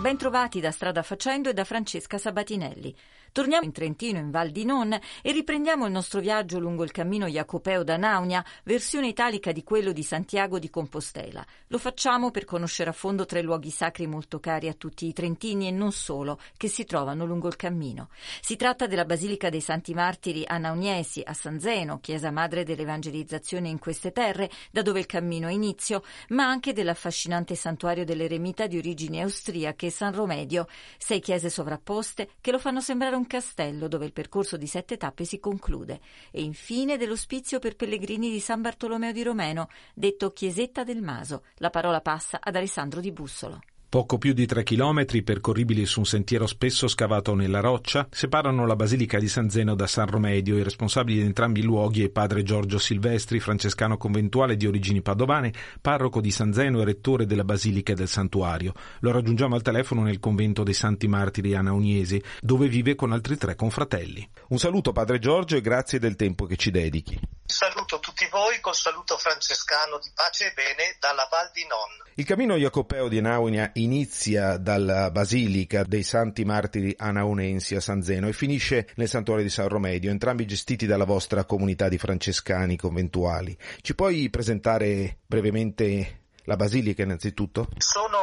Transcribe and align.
Bentrovati 0.00 0.60
da 0.60 0.70
Strada 0.70 1.02
Facendo 1.02 1.50
e 1.50 1.52
da 1.52 1.64
Francesca 1.64 2.16
Sabatinelli. 2.16 2.96
Torniamo 3.32 3.64
in 3.64 3.70
Trentino, 3.70 4.18
in 4.18 4.30
Val 4.30 4.50
di 4.50 4.64
Non, 4.64 4.92
e 4.92 5.30
riprendiamo 5.30 5.86
il 5.86 5.92
nostro 5.92 6.20
viaggio 6.20 6.58
lungo 6.58 6.82
il 6.82 6.90
cammino 6.90 7.28
Jacopeo 7.28 7.84
da 7.84 7.96
Naunia, 7.96 8.44
versione 8.64 9.06
italica 9.06 9.52
di 9.52 9.62
quello 9.62 9.92
di 9.92 10.02
Santiago 10.02 10.58
di 10.58 10.68
Compostela. 10.68 11.46
Lo 11.68 11.78
facciamo 11.78 12.32
per 12.32 12.44
conoscere 12.44 12.90
a 12.90 12.94
fondo 12.94 13.26
tre 13.26 13.42
luoghi 13.42 13.70
sacri 13.70 14.08
molto 14.08 14.40
cari 14.40 14.66
a 14.66 14.74
tutti 14.74 15.06
i 15.06 15.12
trentini 15.12 15.68
e 15.68 15.70
non 15.70 15.92
solo, 15.92 16.40
che 16.56 16.66
si 16.66 16.84
trovano 16.84 17.24
lungo 17.24 17.46
il 17.46 17.54
cammino. 17.54 18.08
Si 18.40 18.56
tratta 18.56 18.88
della 18.88 19.04
Basilica 19.04 19.48
dei 19.48 19.60
Santi 19.60 19.94
Martiri 19.94 20.42
a 20.44 20.58
Nauniesi, 20.58 21.22
a 21.24 21.34
San 21.34 21.60
Zeno, 21.60 22.00
chiesa 22.00 22.32
madre 22.32 22.64
dell'evangelizzazione 22.64 23.68
in 23.68 23.78
queste 23.78 24.10
terre, 24.10 24.50
da 24.72 24.82
dove 24.82 24.98
il 24.98 25.06
cammino 25.06 25.46
ha 25.46 25.52
inizio, 25.52 26.02
ma 26.30 26.48
anche 26.48 26.72
dell'affascinante 26.72 27.54
santuario 27.54 28.04
dell'eremita 28.04 28.66
di 28.66 28.78
origini 28.78 29.22
austriache 29.22 29.89
San 29.90 30.14
Romedio, 30.14 30.66
sei 30.98 31.20
chiese 31.20 31.50
sovrapposte 31.50 32.30
che 32.40 32.50
lo 32.50 32.58
fanno 32.58 32.80
sembrare 32.80 33.16
un 33.16 33.26
castello 33.26 33.88
dove 33.88 34.06
il 34.06 34.12
percorso 34.12 34.56
di 34.56 34.66
sette 34.66 34.96
tappe 34.96 35.24
si 35.24 35.38
conclude, 35.38 36.00
e 36.30 36.42
infine 36.42 36.96
dell'ospizio 36.96 37.58
per 37.58 37.76
pellegrini 37.76 38.30
di 38.30 38.40
San 38.40 38.62
Bartolomeo 38.62 39.12
di 39.12 39.22
Romeno, 39.22 39.68
detto 39.94 40.32
Chiesetta 40.32 40.84
del 40.84 41.02
Maso. 41.02 41.44
La 41.56 41.70
parola 41.70 42.00
passa 42.00 42.38
ad 42.40 42.56
Alessandro 42.56 43.00
di 43.00 43.12
Bussolo. 43.12 43.60
Poco 43.90 44.18
più 44.18 44.34
di 44.34 44.46
tre 44.46 44.62
chilometri, 44.62 45.24
percorribili 45.24 45.84
su 45.84 45.98
un 45.98 46.06
sentiero 46.06 46.46
spesso 46.46 46.86
scavato 46.86 47.34
nella 47.34 47.58
roccia, 47.58 48.06
separano 48.08 48.64
la 48.64 48.76
Basilica 48.76 49.18
di 49.18 49.26
San 49.26 49.50
Zeno 49.50 49.74
da 49.74 49.88
San 49.88 50.06
Romedio. 50.06 50.56
I 50.56 50.62
responsabili 50.62 51.18
di 51.18 51.26
entrambi 51.26 51.58
i 51.58 51.64
luoghi 51.64 52.04
è 52.04 52.08
padre 52.08 52.44
Giorgio 52.44 52.78
Silvestri, 52.78 53.40
francescano 53.40 53.96
conventuale 53.96 54.56
di 54.56 54.68
origini 54.68 55.02
padovane, 55.02 55.52
parroco 55.80 56.20
di 56.20 56.30
San 56.30 56.52
Zeno 56.52 56.80
e 56.80 56.84
rettore 56.84 57.26
della 57.26 57.42
Basilica 57.42 57.90
e 57.90 57.96
del 57.96 58.06
Santuario. 58.06 58.74
Lo 59.00 59.10
raggiungiamo 59.10 59.56
al 59.56 59.62
telefono 59.62 60.02
nel 60.02 60.20
convento 60.20 60.62
dei 60.62 60.72
Santi 60.72 61.08
Martiri 61.08 61.56
a 61.56 61.60
Nauniesi, 61.60 62.22
dove 62.38 62.68
vive 62.68 62.94
con 62.94 63.10
altri 63.10 63.36
tre 63.38 63.56
confratelli. 63.56 64.24
Un 64.50 64.58
saluto 64.60 64.92
padre 64.92 65.18
Giorgio 65.18 65.56
e 65.56 65.60
grazie 65.60 65.98
del 65.98 66.14
tempo 66.14 66.46
che 66.46 66.54
ci 66.54 66.70
dedichi. 66.70 67.18
Saluto 67.44 67.98
tutti 67.98 68.28
voi 68.30 68.60
col 68.60 68.76
saluto 68.76 69.16
francescano 69.16 69.98
di 69.98 70.08
pace 70.14 70.46
e 70.46 70.52
bene 70.54 70.94
dalla 71.00 71.26
Val 71.28 71.50
di 71.52 71.62
Non. 71.62 72.06
Il 72.14 72.24
cammino 72.24 72.54
Jacopeo 72.54 73.08
di 73.08 73.20
Naunia 73.20 73.72
inizia 73.82 74.56
dalla 74.56 75.10
Basilica 75.10 75.84
dei 75.84 76.02
Santi 76.02 76.44
Martiri 76.44 76.94
Anaunensi 76.96 77.74
a 77.74 77.80
San 77.80 78.02
Zeno 78.02 78.28
e 78.28 78.32
finisce 78.32 78.88
nel 78.96 79.08
Santuario 79.08 79.44
di 79.44 79.50
San 79.50 79.68
Romedio, 79.68 80.10
entrambi 80.10 80.46
gestiti 80.46 80.86
dalla 80.86 81.04
vostra 81.04 81.44
comunità 81.44 81.88
di 81.88 81.98
francescani 81.98 82.76
conventuali. 82.76 83.56
Ci 83.80 83.94
puoi 83.94 84.30
presentare 84.30 85.18
brevemente 85.26 86.20
la 86.44 86.56
Basilica 86.56 87.02
innanzitutto? 87.02 87.68
Sono 87.76 88.19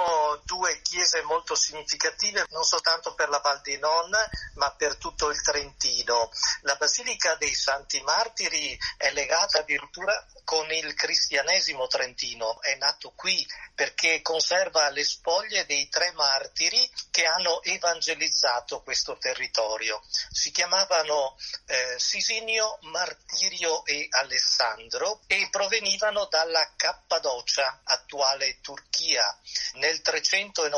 chiese 0.87 1.21
molto 1.23 1.55
significative 1.55 2.45
non 2.49 2.63
soltanto 2.63 3.13
per 3.13 3.29
la 3.29 3.39
Val 3.39 3.61
di 3.61 3.77
Non 3.77 4.09
ma 4.53 4.71
per 4.71 4.95
tutto 4.97 5.29
il 5.29 5.41
Trentino. 5.41 6.31
La 6.61 6.75
Basilica 6.75 7.35
dei 7.35 7.53
Santi 7.53 8.01
Martiri 8.01 8.77
è 8.97 9.11
legata 9.11 9.59
addirittura 9.59 10.25
con 10.43 10.71
il 10.71 10.93
cristianesimo 10.93 11.87
trentino, 11.87 12.61
è 12.61 12.75
nato 12.75 13.11
qui 13.15 13.45
perché 13.75 14.21
conserva 14.21 14.89
le 14.89 15.03
spoglie 15.03 15.65
dei 15.65 15.89
tre 15.89 16.11
martiri 16.13 16.89
che 17.11 17.25
hanno 17.25 17.61
evangelizzato 17.63 18.81
questo 18.81 19.17
territorio. 19.17 20.01
Si 20.31 20.51
chiamavano 20.51 21.35
eh, 21.65 21.95
Sisinio, 21.97 22.77
Martirio 22.83 23.85
e 23.85 24.07
Alessandro 24.09 25.21
e 25.27 25.47
provenivano 25.51 26.25
dalla 26.25 26.73
Cappadocia, 26.75 27.81
attuale 27.83 28.59
Turchia. 28.61 29.37
Nel 29.73 30.01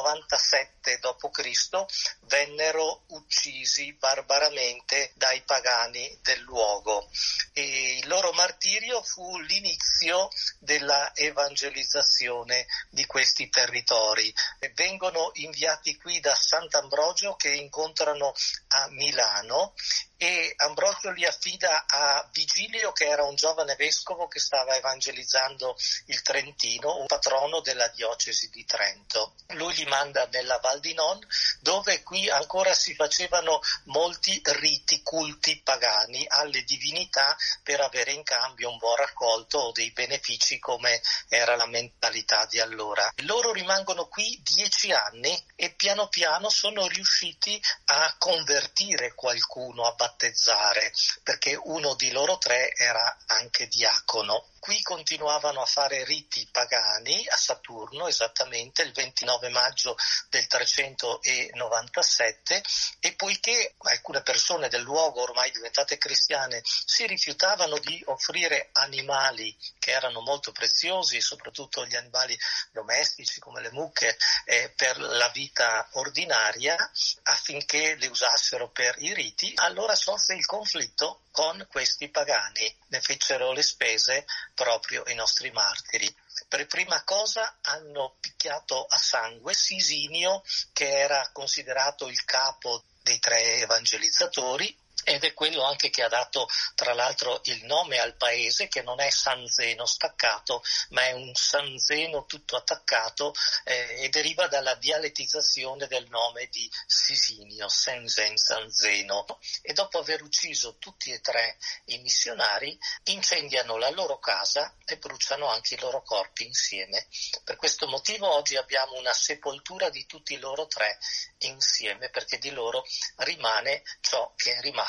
397 0.02 1.00
d.C. 1.00 1.86
vennero 2.22 3.04
uccisi 3.08 3.94
barbaramente 3.94 5.12
dai 5.16 5.42
pagani 5.42 6.18
del 6.22 6.40
luogo 6.42 7.10
e 7.54 7.98
il 7.98 8.08
loro 8.08 8.32
martirio 8.32 9.02
fu 9.04 9.38
l'inizio 9.40 10.30
della 10.60 11.12
evangelizzazione 11.16 12.66
di 12.90 13.06
questi 13.06 13.50
territori. 13.50 14.34
Vengono 14.74 15.32
inviati 15.36 15.96
qui 15.98 16.20
da 16.20 16.36
Sant'Ambrogio 16.36 17.36
che 17.36 17.54
incontrano 17.54 18.34
a 18.70 18.88
Milano 18.90 19.74
e 20.22 20.53
Ambrogio 20.57 21.12
li 21.12 21.25
affida 21.25 21.85
a 21.88 22.28
Vigilio 22.34 22.91
che 22.91 23.07
era 23.07 23.24
un 23.24 23.35
giovane 23.35 23.75
vescovo 23.75 24.28
che 24.28 24.41
stava 24.41 24.75
evangelizzando 24.75 25.78
il 26.07 26.22
Trentino, 26.22 26.97
un 26.97 27.06
patrono 27.06 27.62
della 27.62 27.88
diocesi 27.88 28.50
di 28.50 28.66
Trento. 28.66 29.35
Lui 29.53 29.74
li 29.75 29.85
manda 29.85 30.28
nella 30.30 30.57
Val 30.57 30.81
di 30.81 30.94
Non 30.94 31.18
dove 31.62 32.03
qui 32.03 32.30
ancora 32.30 32.74
si 32.74 32.96
facevano 32.96 33.62
molti 33.85 34.41
riti, 34.44 35.02
culti 35.03 35.62
pagani 35.62 36.25
alle 36.28 36.63
divinità 36.63 37.38
per 37.63 37.80
avere 37.80 38.12
in 38.12 38.24
cambio 38.24 38.72
un 38.72 38.78
buon 38.78 38.97
raccolto 38.97 39.59
o 39.59 39.72
dei 39.72 39.91
benefici 39.91 40.59
come 40.59 41.01
era 41.30 41.56
la 41.56 41.66
mentalità 41.66 42.46
di 42.47 42.59
allora. 42.59 43.09
Loro 43.24 43.53
rimangono 43.53 44.07
qui 44.07 44.38
dieci 44.44 44.91
anni 44.91 45.41
e 45.56 45.72
piano 45.75 46.09
piano 46.09 46.50
sono 46.50 46.88
riusciti 46.88 47.62
a 47.86 48.16
convertire 48.18 49.13
qualcuno, 49.16 49.86
a 49.86 49.96
battezzare, 50.09 50.92
perché 51.24 51.59
uno 51.64 51.94
di 51.94 52.12
loro 52.12 52.38
tre 52.38 52.74
era 52.75 53.18
anche 53.28 53.68
diacono. 53.68 54.49
Qui 54.59 54.81
continuavano 54.81 55.62
a 55.62 55.66
fare 55.66 56.03
riti 56.03 56.46
pagani 56.52 57.25
a 57.28 57.38
Saturno, 57.38 58.08
esattamente 58.08 58.81
il 58.81 58.92
29 58.92 59.47
maggio 59.50 59.96
del 60.30 60.47
397, 60.47 62.64
e 63.00 63.14
poiché 63.14 63.75
alcune 63.78 64.22
persone 64.22 64.68
del 64.68 64.81
luogo 64.81 65.22
ormai 65.22 65.52
diventate 65.52 65.98
cristiane 65.98 66.62
si 66.64 67.08
rifiutavano 67.08 67.78
di 67.80 68.02
offrire 68.08 68.69
animali 68.74 69.56
che 69.80 69.92
erano 69.92 70.19
molto 70.22 70.52
preziosi, 70.52 71.22
soprattutto 71.22 71.86
gli 71.86 71.96
animali 71.96 72.38
domestici 72.72 73.40
come 73.40 73.62
le 73.62 73.72
mucche, 73.72 74.18
eh, 74.46 74.74
per 74.75 75.00
la 75.00 75.30
vita 75.30 75.88
ordinaria, 75.94 76.75
affinché 77.24 77.96
le 77.96 78.08
usassero 78.08 78.69
per 78.69 78.96
i 79.00 79.14
riti, 79.14 79.53
allora 79.56 79.96
sorse 79.96 80.34
il 80.34 80.46
conflitto 80.46 81.22
con 81.31 81.66
questi 81.69 82.09
pagani, 82.09 82.75
ne 82.88 83.00
fecero 83.00 83.53
le 83.53 83.62
spese 83.62 84.25
proprio 84.59 85.03
i 85.08 85.14
nostri 85.14 85.52
martiri. 85.52 86.14
Per 86.50 86.68
prima 86.68 87.02
cosa 87.06 87.59
hanno 87.62 88.18
picchiato 88.20 88.86
a 88.86 88.97
sangue 88.97 89.53
Sisinio, 89.53 90.44
che 90.74 90.90
era 90.90 91.30
considerato 91.31 92.08
il 92.08 92.25
capo 92.25 92.84
dei 93.02 93.19
tre 93.19 93.62
evangelizzatori, 93.62 94.78
ed 95.04 95.24
è 95.24 95.34
quello 95.34 95.64
anche 95.64 95.90
che 95.90 96.04
ha 96.04 96.08
dato 96.08 96.48
tra 96.76 96.94
l'altro 96.94 97.40
il 97.46 97.64
nome 97.66 98.00
al 98.00 98.16
paese 98.16 98.68
che 98.68 98.81
non 98.81 99.00
è 99.00 99.10
San 99.10 99.48
Zeno 99.48 99.86
staccato 99.86 100.62
ma 100.90 101.06
è 101.06 101.12
un 101.13 101.34
San 101.34 101.78
Zeno 101.78 102.25
tutto 102.25 102.56
attaccato 102.56 103.34
eh, 103.63 104.04
e 104.04 104.10
deriva 104.10 104.48
dalla 104.48 104.75
dialettizzazione 104.75 105.88
del 105.88 106.07
nome 106.10 106.48
di 106.48 106.69
Sisinio, 106.86 107.69
Senzen 107.69 108.38
San 108.38 108.69
Zeno 108.72 109.25
e 109.62 109.74
dopo 109.74 110.00
aver 110.00 110.22
ucciso 110.22 110.78
tutti 110.78 111.12
e 111.12 111.22
tre 111.22 111.57
i 111.86 112.00
missionari 112.00 112.78
incendiano 113.06 113.78
la 113.78 113.90
loro 113.90 114.19
casa 114.19 114.75
e 114.86 114.98
bruciano 114.98 115.48
anche 115.48 115.75
i 115.75 115.80
loro 115.80 116.02
corpi 116.02 116.45
insieme. 116.45 117.07
Per 117.44 117.56
questo 117.56 117.88
motivo 117.88 118.28
oggi 118.34 118.56
abbiamo 118.56 118.98
una 118.98 119.13
sepoltura 119.13 119.90
di 119.90 120.06
tutti 120.06 120.38
loro 120.38 120.68
tre 120.68 120.98
insieme 121.40 122.10
perché 122.10 122.38
di 122.38 122.52
loro 122.52 122.86
rimane 123.18 123.84
ciò 124.02 124.34
che 124.36 124.56
è 124.56 124.62
rimasto 124.62 124.88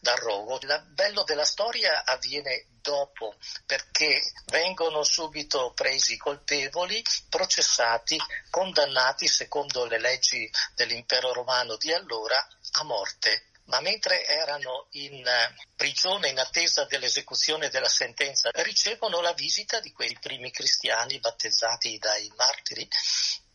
dal 0.00 0.16
rogo. 0.16 0.58
Il 0.60 0.84
bello 0.90 1.24
della 1.24 1.44
storia 1.44 2.04
avviene 2.04 2.66
dopo 2.80 3.34
perché 3.66 4.20
vengono 4.46 5.02
subito 5.02 5.72
presi 5.74 6.16
colpevoli, 6.16 7.02
processati, 7.28 8.18
condannati 8.50 9.26
secondo 9.26 9.86
le 9.86 9.98
leggi 9.98 10.50
dell'impero 10.74 11.32
romano 11.32 11.76
di 11.76 11.92
allora 11.92 12.46
a 12.72 12.84
morte 12.84 13.48
ma 13.68 13.80
mentre 13.80 14.24
erano 14.26 14.86
in 14.92 15.22
prigione 15.76 16.30
in 16.30 16.38
attesa 16.38 16.84
dell'esecuzione 16.84 17.68
della 17.68 17.88
sentenza 17.88 18.50
ricevono 18.54 19.20
la 19.20 19.32
visita 19.32 19.78
di 19.80 19.92
quei 19.92 20.16
primi 20.20 20.50
cristiani 20.50 21.18
battezzati 21.18 21.98
dai 21.98 22.32
martiri 22.36 22.88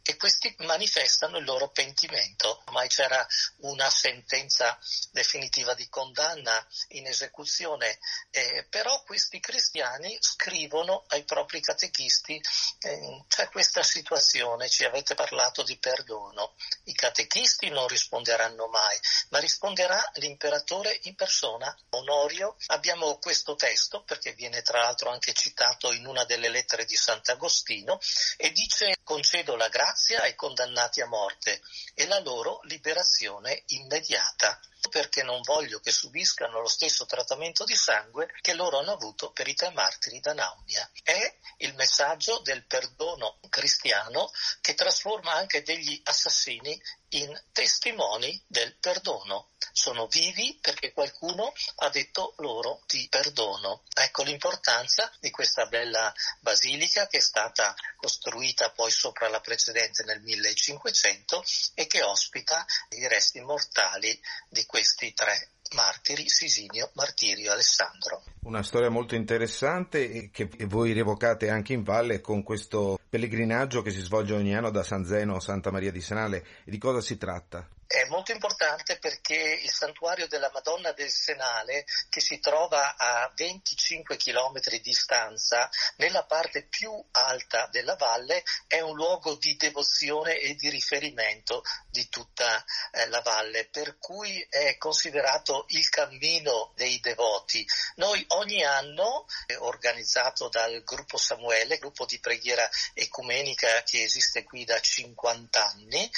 e 0.05 0.17
questi 0.17 0.53
manifestano 0.59 1.37
il 1.37 1.45
loro 1.45 1.69
pentimento. 1.69 2.61
Ormai 2.65 2.89
c'era 2.89 3.25
una 3.61 3.89
sentenza 3.89 4.77
definitiva 5.11 5.73
di 5.73 5.87
condanna 5.87 6.65
in 6.89 7.07
esecuzione, 7.07 7.97
eh, 8.29 8.65
però 8.69 9.01
questi 9.03 9.39
cristiani 9.39 10.15
scrivono 10.19 11.05
ai 11.07 11.23
propri 11.23 11.61
catechisti 11.61 12.41
eh, 12.79 13.23
c'è 13.29 13.47
questa 13.49 13.81
situazione, 13.81 14.67
ci 14.67 14.83
avete 14.83 15.15
parlato 15.15 15.63
di 15.63 15.77
perdono. 15.77 16.53
I 16.83 16.93
catechisti 16.93 17.69
non 17.69 17.87
risponderanno 17.87 18.67
mai, 18.67 18.97
ma 19.29 19.39
risponderà 19.39 20.03
l'imperatore 20.15 20.99
in 21.03 21.15
persona. 21.15 21.73
Onorio, 21.91 22.57
abbiamo 22.67 23.17
questo 23.19 23.55
testo 23.55 24.03
perché 24.03 24.33
viene 24.33 24.61
tra 24.61 24.81
l'altro 24.81 25.09
anche 25.09 25.31
citato 25.31 25.93
in 25.93 26.05
una 26.05 26.25
delle 26.25 26.49
lettere 26.49 26.83
di 26.83 26.95
Sant'Agostino 26.95 27.99
e 28.35 28.51
dice 28.51 28.95
concedo 29.03 29.55
la 29.55 29.69
grazia 29.69 29.92
ai 30.21 30.35
condannati 30.35 31.01
a 31.01 31.07
morte 31.07 31.61
e 31.93 32.07
la 32.07 32.19
loro 32.19 32.59
liberazione 32.63 33.63
immediata 33.67 34.59
perché 34.89 35.23
non 35.23 35.41
voglio 35.41 35.79
che 35.79 35.91
subiscano 35.91 36.59
lo 36.59 36.67
stesso 36.67 37.05
trattamento 37.05 37.63
di 37.63 37.75
sangue 37.75 38.29
che 38.41 38.53
loro 38.53 38.79
hanno 38.79 38.91
avuto 38.91 39.31
per 39.31 39.47
i 39.47 39.53
tre 39.53 39.71
martiri 39.71 40.19
da 40.19 40.33
Naunia. 40.33 40.89
È 41.01 41.37
il 41.57 41.73
messaggio 41.75 42.39
del 42.39 42.65
perdono 42.65 43.39
cristiano 43.49 44.29
che 44.61 44.73
trasforma 44.73 45.33
anche 45.33 45.63
degli 45.63 45.99
assassini 46.03 46.79
in 47.09 47.41
testimoni 47.51 48.41
del 48.47 48.75
perdono. 48.77 49.52
Sono 49.75 50.05
vivi 50.05 50.55
perché 50.61 50.93
qualcuno 50.93 51.51
ha 51.77 51.89
detto 51.89 52.35
loro 52.37 52.81
di 52.85 53.07
perdono. 53.09 53.81
Ecco 53.91 54.21
l'importanza 54.21 55.11
di 55.19 55.31
questa 55.31 55.65
bella 55.65 56.13
basilica 56.41 57.07
che 57.07 57.17
è 57.17 57.21
stata 57.21 57.73
costruita 57.95 58.69
poi 58.69 58.91
sopra 58.91 59.27
la 59.29 59.41
precedente 59.41 60.03
nel 60.03 60.21
1500 60.21 61.43
e 61.73 61.87
che 61.87 62.03
ospita 62.03 62.63
i 62.89 63.07
resti 63.07 63.41
mortali 63.41 64.17
di 64.47 64.63
questi 64.67 65.11
tre 65.13 65.49
martiri, 65.73 66.29
Sisinio, 66.29 66.91
Martirio, 66.93 67.51
Alessandro. 67.51 68.23
Una 68.41 68.61
storia 68.61 68.89
molto 68.89 69.15
interessante 69.15 70.29
che 70.31 70.49
voi 70.67 70.91
rievocate 70.91 71.49
anche 71.49 71.73
in 71.73 71.81
valle 71.81 72.21
con 72.21 72.43
questo 72.43 72.99
pellegrinaggio 73.09 73.81
che 73.81 73.91
si 73.91 74.01
svolge 74.01 74.33
ogni 74.33 74.55
anno 74.55 74.69
da 74.69 74.83
San 74.83 75.03
Zeno 75.05 75.35
a 75.35 75.39
Santa 75.39 75.71
Maria 75.71 75.91
di 75.91 76.01
Senale. 76.01 76.45
Di 76.63 76.77
cosa 76.77 77.01
si 77.01 77.17
tratta? 77.17 77.67
È 77.85 78.05
molto 78.05 78.31
importante 78.31 78.97
perché 78.97 79.59
il 79.61 79.71
santuario 79.71 80.27
della 80.27 80.49
Madonna 80.51 80.91
del 80.93 81.11
Senale, 81.11 81.85
che 82.09 82.21
si 82.21 82.39
trova 82.39 82.95
a 82.95 83.31
25 83.35 84.17
km 84.17 84.59
di 84.69 84.81
distanza, 84.81 85.69
nella 85.97 86.23
parte 86.25 86.63
più 86.63 86.91
alta 87.11 87.67
della 87.71 87.95
valle, 87.95 88.43
è 88.67 88.79
un 88.79 88.95
luogo 88.95 89.35
di 89.35 89.55
devozione 89.55 90.37
e 90.37 90.55
di 90.55 90.69
riferimento 90.69 91.63
di 91.89 92.09
tutta 92.09 92.63
eh, 92.91 93.07
la 93.09 93.21
valle, 93.21 93.67
per 93.69 93.97
cui 93.99 94.43
è 94.49 94.77
considerato 94.77 95.65
il 95.69 95.87
cammino 95.89 96.71
dei 96.75 96.99
devoti. 96.99 97.67
Noi 97.95 98.23
ogni 98.29 98.63
anno, 98.63 99.25
eh, 99.45 99.55
organizzato 99.55 100.49
dal 100.49 100.83
gruppo 100.83 101.17
Samuele, 101.17 101.77
gruppo 101.77 102.05
di 102.05 102.19
preghiera 102.19 102.67
ecumenica 102.93 103.83
che 103.83 104.03
esiste 104.03 104.43
qui 104.43 104.65
da 104.65 104.79
50 104.79 105.63
anni, 105.63 106.09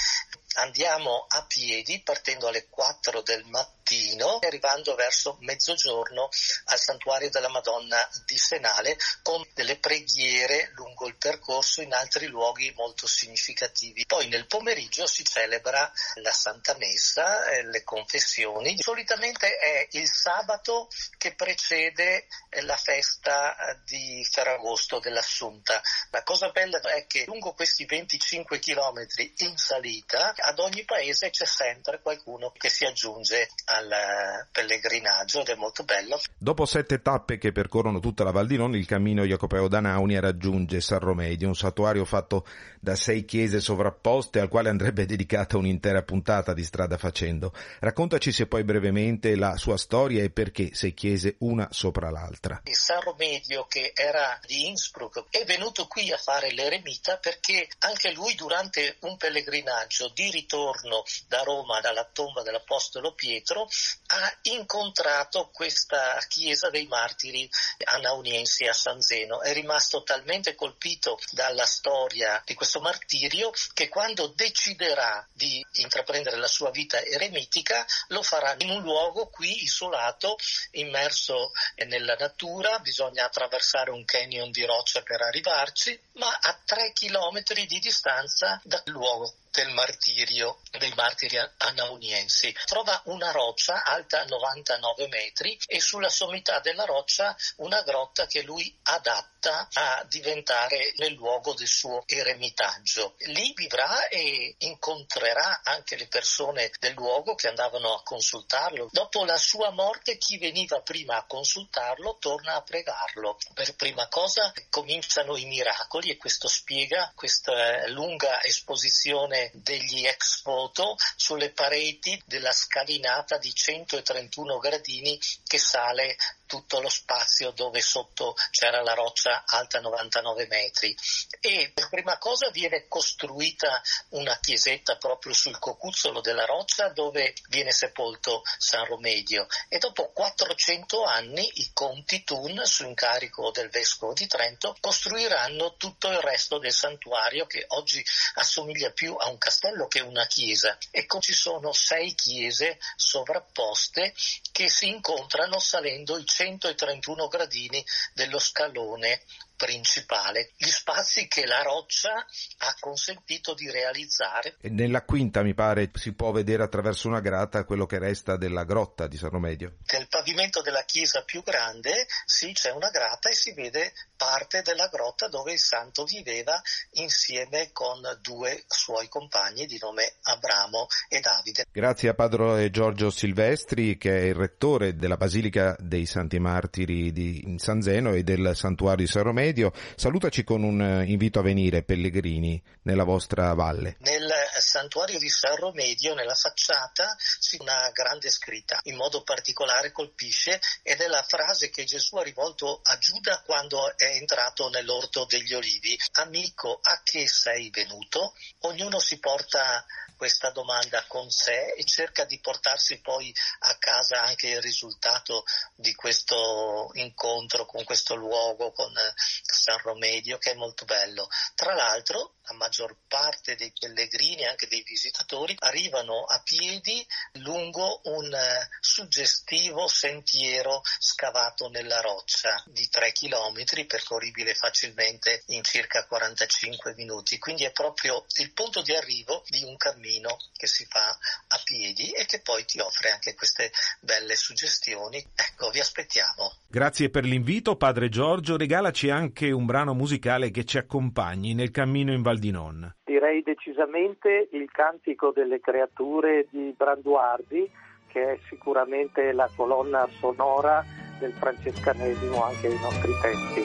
andiamo 0.55 1.25
a 1.27 1.45
piedi 1.45 2.01
partendo 2.01 2.47
alle 2.47 2.67
4 2.69 3.21
del 3.21 3.43
mattino 3.45 3.84
e 3.87 4.47
arrivando 4.47 4.95
verso 4.95 5.37
mezzogiorno 5.41 6.29
al 6.65 6.79
santuario 6.79 7.29
della 7.29 7.49
Madonna 7.49 7.97
di 8.25 8.35
Senale 8.35 8.97
con 9.21 9.45
delle 9.53 9.77
preghiere 9.77 10.71
lungo 10.73 11.05
il 11.05 11.15
percorso 11.17 11.81
in 11.81 11.93
altri 11.93 12.25
luoghi 12.25 12.73
molto 12.75 13.05
significativi. 13.05 14.03
Poi 14.07 14.27
nel 14.27 14.47
pomeriggio 14.47 15.05
si 15.05 15.23
celebra 15.23 15.91
la 16.15 16.31
Santa 16.31 16.75
Messa, 16.77 17.45
eh, 17.45 17.63
le 17.63 17.83
confessioni. 17.83 18.75
Solitamente 18.81 19.55
è 19.55 19.87
il 19.91 20.09
sabato 20.09 20.89
che 21.19 21.35
precede 21.35 22.25
eh, 22.49 22.61
la 22.63 22.77
festa 22.77 23.55
eh, 23.55 23.79
di 23.85 24.27
Ferragosto 24.27 24.97
dell'Assunta. 24.97 25.79
La 26.09 26.23
cosa 26.23 26.49
bella 26.49 26.79
è 26.81 27.05
che 27.05 27.25
lungo 27.27 27.53
questi 27.53 27.85
25 27.85 28.57
km 28.57 29.05
in 29.37 29.57
salita 29.57 30.33
ad 30.35 30.57
ogni 30.57 30.83
paese 30.85 31.29
c'è 31.29 31.45
sempre 31.45 32.01
qualcuno 32.01 32.51
che 32.51 32.69
si 32.69 32.83
aggiunge 32.83 33.47
al 33.75 33.91
eh, 33.91 34.47
pellegrinaggio 34.51 35.41
ed 35.41 35.49
è 35.49 35.55
molto 35.55 35.83
bello. 35.83 36.19
Dopo 36.37 36.65
sette 36.65 37.01
tappe 37.01 37.37
che 37.37 37.51
percorrono 37.51 37.99
tutta 37.99 38.23
la 38.23 38.31
Val 38.31 38.47
di 38.47 38.57
Non, 38.57 38.75
il 38.75 38.85
cammino 38.85 39.23
Jacopeo 39.23 39.67
da 39.67 39.79
Naunia 39.79 40.19
raggiunge 40.19 40.81
San 40.81 40.99
Romedio, 40.99 41.47
un 41.47 41.55
santuario 41.55 42.05
fatto 42.05 42.45
da 42.79 42.95
sei 42.95 43.25
chiese 43.25 43.59
sovrapposte 43.59 44.39
al 44.39 44.47
quale 44.47 44.69
andrebbe 44.69 45.05
dedicata 45.07 45.57
un'intera 45.57 46.03
puntata 46.03 46.53
di 46.53 46.63
strada 46.63 46.97
facendo. 46.97 47.53
Raccontaci 47.79 48.31
se 48.31 48.47
poi 48.47 48.63
brevemente 48.63 49.35
la 49.35 49.57
sua 49.57 49.77
storia 49.77 50.23
e 50.23 50.29
perché 50.29 50.69
sei 50.73 50.93
chiese 50.93 51.35
una 51.39 51.67
sopra 51.71 52.09
l'altra. 52.09 52.61
San 52.71 53.01
Romedio, 53.01 53.65
che 53.65 53.91
era 53.95 54.39
di 54.45 54.67
Innsbruck, 54.67 55.25
è 55.29 55.43
venuto 55.45 55.87
qui 55.87 56.11
a 56.11 56.17
fare 56.17 56.51
l'eremita 56.51 57.17
perché 57.17 57.67
anche 57.79 58.13
lui 58.13 58.35
durante 58.35 58.97
un 59.01 59.17
pellegrinaggio 59.17 60.11
di 60.13 60.29
ritorno 60.29 61.03
da 61.27 61.41
Roma, 61.41 61.79
dalla 61.81 62.07
tomba 62.11 62.43
dell'Apostolo 62.43 63.13
Pietro, 63.13 63.64
ha 64.07 64.37
incontrato 64.43 65.49
questa 65.51 66.17
chiesa 66.27 66.69
dei 66.69 66.87
martiri 66.87 67.49
anauniensi 67.85 68.65
a 68.65 68.73
San 68.73 69.01
Zeno. 69.01 69.41
È 69.41 69.53
rimasto 69.53 70.03
talmente 70.03 70.55
colpito 70.55 71.19
dalla 71.31 71.65
storia 71.65 72.41
di 72.45 72.53
questo 72.53 72.79
martirio 72.79 73.51
che 73.73 73.89
quando 73.89 74.27
deciderà 74.27 75.25
di 75.33 75.65
intraprendere 75.73 76.37
la 76.37 76.47
sua 76.47 76.71
vita 76.71 77.01
eremitica 77.03 77.85
lo 78.09 78.21
farà 78.21 78.55
in 78.59 78.69
un 78.69 78.81
luogo 78.81 79.27
qui 79.27 79.63
isolato, 79.63 80.37
immerso 80.71 81.51
nella 81.87 82.15
natura, 82.15 82.79
bisogna 82.79 83.25
attraversare 83.25 83.91
un 83.91 84.05
canyon 84.05 84.51
di 84.51 84.63
roccia 84.65 85.01
per 85.01 85.21
arrivarci, 85.21 85.99
ma 86.13 86.29
a 86.41 86.57
tre 86.65 86.91
chilometri 86.93 87.65
di 87.65 87.79
distanza 87.79 88.59
dal 88.63 88.83
luogo 88.85 89.33
del 89.55 89.69
martirio 89.69 90.59
dei 90.77 90.91
martiri 90.95 91.37
anauniensi. 91.57 92.53
Trova 92.65 93.01
una 93.05 93.31
roccia 93.31 93.83
alta 93.83 94.25
99 94.25 95.07
metri 95.07 95.57
e 95.67 95.79
sulla 95.79 96.09
sommità 96.09 96.59
della 96.59 96.83
roccia 96.83 97.35
una 97.57 97.81
grotta 97.81 98.27
che 98.27 98.41
lui 98.41 98.75
adatta 98.83 99.67
a 99.73 100.05
diventare 100.09 100.93
nel 100.97 101.13
luogo 101.13 101.53
del 101.53 101.67
suo 101.67 102.03
eremitaggio. 102.05 103.15
Lì 103.27 103.53
vivrà 103.55 104.07
e 104.07 104.55
incontrerà 104.59 105.61
anche 105.63 105.95
le 105.95 106.07
persone 106.07 106.71
del 106.79 106.93
luogo 106.93 107.35
che 107.35 107.47
andavano 107.47 107.93
a 107.93 108.03
consultarlo. 108.03 108.89
Dopo 108.91 109.23
la 109.23 109.37
sua 109.37 109.69
morte 109.69 110.17
chi 110.17 110.37
veniva 110.37 110.81
prima 110.81 111.15
a 111.15 111.25
consultarlo 111.25 112.17
torna 112.19 112.55
a 112.55 112.61
pregarlo. 112.61 113.37
Per 113.53 113.75
prima 113.75 114.07
cosa 114.07 114.51
cominciano 114.69 115.37
i 115.37 115.45
miracoli 115.45 116.09
e 116.09 116.17
questo 116.17 116.47
spiega 116.47 117.11
questa 117.15 117.87
lunga 117.87 118.43
esposizione 118.43 119.44
degli 119.53 120.05
ex 120.05 120.41
foto 120.41 120.95
sulle 121.15 121.51
pareti 121.51 122.21
della 122.25 122.51
scalinata 122.51 123.37
di 123.37 123.53
131 123.53 124.57
gradini 124.57 125.19
che 125.45 125.57
sale 125.57 126.15
tutto 126.45 126.79
lo 126.79 126.89
spazio 126.89 127.51
dove 127.51 127.81
sotto 127.81 128.35
c'era 128.51 128.81
la 128.81 128.93
roccia 128.93 129.43
alta 129.45 129.79
99 129.79 130.47
metri. 130.47 130.95
E 131.39 131.71
per 131.73 131.89
prima 131.89 132.17
cosa 132.17 132.49
viene 132.51 132.87
costruita 132.87 133.81
una 134.09 134.37
chiesetta 134.39 134.97
proprio 134.97 135.33
sul 135.33 135.59
cocuzzolo 135.59 136.21
della 136.21 136.45
roccia 136.45 136.89
dove 136.89 137.33
viene 137.49 137.71
sepolto 137.71 138.43
San 138.57 138.85
Romedio. 138.85 139.47
E 139.67 139.77
dopo 139.77 140.11
400 140.11 141.03
anni 141.03 141.49
i 141.55 141.71
conti 141.73 142.23
Thun 142.23 142.61
su 142.65 142.85
incarico 142.85 143.51
del 143.51 143.69
vescovo 143.69 144.13
di 144.13 144.27
Trento 144.27 144.75
costruiranno 144.79 145.75
tutto 145.75 146.09
il 146.09 146.19
resto 146.19 146.59
del 146.59 146.73
santuario 146.73 147.45
che 147.45 147.65
oggi 147.69 148.03
assomiglia 148.35 148.91
più 148.91 149.15
a 149.15 149.29
un 149.29 149.37
castello 149.37 149.87
che 149.87 150.01
una 150.01 150.25
chiesa. 150.27 150.77
E 150.91 151.05
ci 151.19 151.33
sono 151.33 151.71
sei 151.71 152.13
chiese 152.13 152.77
sovrapposte 152.95 154.13
che 154.51 154.69
si 154.69 154.87
incontrano 154.87 155.59
salendo 155.59 156.17
i 156.17 156.25
131 156.37 157.27
gradini 157.27 157.83
dello 158.13 158.39
scalone 158.39 159.21
principale, 159.55 160.51
gli 160.57 160.67
spazi 160.67 161.27
che 161.27 161.45
la 161.45 161.61
roccia 161.61 162.13
ha 162.13 162.75
consentito 162.79 163.53
di 163.53 163.69
realizzare. 163.69 164.57
E 164.61 164.69
nella 164.69 165.03
quinta, 165.03 165.43
mi 165.43 165.53
pare, 165.53 165.91
si 165.93 166.13
può 166.13 166.31
vedere 166.31 166.63
attraverso 166.63 167.07
una 167.07 167.21
grata 167.21 167.63
quello 167.63 167.85
che 167.85 167.99
resta 167.99 168.37
della 168.37 168.63
grotta 168.63 169.07
di 169.07 169.17
San 169.17 169.29
Romedio. 169.29 169.77
Nel 169.93 170.07
pavimento 170.07 170.61
della 170.61 170.83
chiesa 170.83 171.23
più 171.23 171.41
grande, 171.41 172.07
sì, 172.25 172.51
c'è 172.53 172.71
una 172.71 172.89
grata 172.89 173.29
e 173.29 173.33
si 173.33 173.53
vede 173.53 173.93
parte 174.15 174.61
della 174.61 174.87
grotta 174.87 175.27
dove 175.27 175.53
il 175.53 175.59
santo 175.59 176.05
viveva 176.05 176.61
insieme 176.93 177.69
con 177.71 178.01
due 178.21 178.63
suoi 178.67 179.07
compagni 179.07 179.65
di 179.65 179.77
nome 179.81 180.15
Abramo 180.23 180.87
e 181.07 181.19
Davide. 181.19 181.65
Grazie 181.71 182.09
a 182.09 182.13
padre 182.13 182.69
Giorgio 182.71 183.09
Silvestri, 183.09 183.97
che 183.97 184.17
è 184.17 184.23
il 184.23 184.35
rettore 184.35 184.95
della 184.95 185.17
Basilica 185.17 185.75
dei 185.79 186.05
Santi 186.05 186.39
Martiri 186.39 187.11
di 187.11 187.55
San 187.57 187.81
Zeno 187.81 188.13
e 188.13 188.23
del 188.23 188.51
Santuario 188.55 189.05
di 189.05 189.11
San 189.11 189.23
Romedio 189.23 189.44
Medio. 189.45 189.71
Salutaci 189.95 190.43
con 190.43 190.63
un 190.63 190.81
eh, 190.81 191.05
invito 191.05 191.37
a 191.37 191.43
venire, 191.43 191.83
pellegrini, 191.83 192.59
nella 192.81 193.03
vostra 193.03 193.53
valle. 193.53 193.97
Nel 193.99 194.27
santuario 194.57 195.19
di 195.19 195.29
San 195.29 195.55
Romedio, 195.55 196.15
nella 196.15 196.33
facciata, 196.33 197.15
c'è 197.39 197.57
una 197.59 197.91
grande 197.93 198.31
scritta, 198.31 198.79
in 198.83 198.95
modo 198.95 199.21
particolare 199.21 199.91
colpisce, 199.91 200.59
ed 200.81 200.99
è 200.99 201.07
la 201.07 201.21
frase 201.21 201.69
che 201.69 201.83
Gesù 201.83 202.15
ha 202.15 202.23
rivolto 202.23 202.79
a 202.81 202.97
Giuda 202.97 203.43
quando 203.45 203.95
è 203.95 204.15
entrato 204.15 204.69
nell'orto 204.69 205.25
degli 205.25 205.53
olivi. 205.53 205.95
Amico, 206.13 206.79
a 206.81 207.01
che 207.03 207.27
sei 207.27 207.69
venuto? 207.69 208.33
Ognuno 208.61 208.97
si 208.97 209.19
porta 209.19 209.85
questa 210.15 210.49
domanda 210.51 211.03
con 211.07 211.29
sé 211.29 211.73
e 211.77 211.83
cerca 211.83 212.25
di 212.25 212.39
portarsi 212.39 212.99
poi 213.01 213.33
a 213.59 213.75
casa 213.77 214.21
anche 214.21 214.47
il 214.47 214.61
risultato 214.61 215.43
di 215.75 215.93
questo 215.93 216.89
incontro 216.93 217.65
con 217.65 217.83
questo 217.83 218.15
luogo, 218.15 218.71
con 218.71 218.93
San 219.41 219.77
Romedio, 219.79 220.37
che 220.37 220.51
è 220.51 220.55
molto 220.55 220.85
bello. 220.85 221.27
Tra 221.55 221.73
l'altro, 221.73 222.35
la 222.43 222.53
maggior 222.53 222.95
parte 223.07 223.55
dei 223.55 223.73
pellegrini, 223.77 224.45
anche 224.45 224.67
dei 224.67 224.83
visitatori, 224.83 225.55
arrivano 225.59 226.23
a 226.23 226.41
piedi 226.41 227.05
lungo 227.33 228.01
un 228.03 228.33
eh, 228.33 228.69
suggestivo 228.79 229.87
sentiero 229.87 230.81
scavato 230.99 231.69
nella 231.69 231.99
roccia 232.01 232.61
di 232.67 232.87
3 232.87 233.11
km, 233.11 233.85
percorribile 233.87 234.53
facilmente 234.53 235.43
in 235.47 235.63
circa 235.63 236.05
45 236.05 236.93
minuti. 236.95 237.39
Quindi 237.39 237.65
è 237.65 237.71
proprio 237.71 238.25
il 238.37 238.53
punto 238.53 238.81
di 238.81 238.93
arrivo 238.93 239.43
di 239.47 239.63
un 239.63 239.75
cammino 239.77 240.04
cammino 240.05 240.37
che 240.55 240.67
si 240.67 240.85
fa 240.85 241.09
a 241.09 241.59
piedi 241.63 242.11
e 242.11 242.25
che 242.25 242.41
poi 242.43 242.63
ti 242.65 242.79
offre 242.79 243.09
anche 243.09 243.33
queste 243.33 243.71
belle 243.99 244.35
suggestioni. 244.35 245.17
Ecco, 245.17 245.71
vi 245.71 245.79
aspettiamo. 245.79 246.53
Grazie 246.67 247.09
per 247.09 247.23
l'invito, 247.23 247.75
Padre 247.75 248.09
Giorgio. 248.09 248.55
Regalaci 248.55 249.09
anche 249.09 249.49
un 249.49 249.65
brano 249.65 249.93
musicale 249.93 250.51
che 250.51 250.63
ci 250.63 250.77
accompagni 250.77 251.55
nel 251.55 251.71
cammino 251.71 252.13
in 252.13 252.21
Val 252.21 252.37
di 252.37 252.51
Non. 252.51 252.95
Direi 253.03 253.41
decisamente 253.41 254.49
il 254.51 254.69
cantico 254.71 255.31
delle 255.31 255.59
creature 255.59 256.47
di 256.51 256.73
Branduardi, 256.77 257.69
che 258.07 258.33
è 258.33 258.39
sicuramente 258.49 259.31
la 259.33 259.49
colonna 259.55 260.07
sonora 260.19 260.85
del 261.19 261.33
francescanesimo 261.33 262.43
anche 262.43 262.67
ai 262.67 262.79
nostri 262.79 263.11
tempi. 263.21 263.63